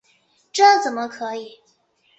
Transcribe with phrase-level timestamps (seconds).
[0.51, 1.59] 这怎么可以！